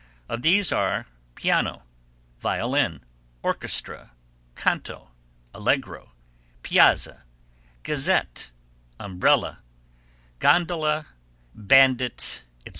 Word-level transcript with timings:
Of 0.27 0.41
these 0.41 0.71
are 0.71 1.05
piano, 1.35 1.83
violin, 2.39 3.01
orchestra, 3.43 4.13
canto, 4.55 5.11
allegro, 5.53 6.13
piazza, 6.63 7.25
gazette, 7.83 8.49
umbrella, 8.99 9.59
gondola, 10.39 11.05
bandit, 11.53 12.45
etc. 12.65 12.69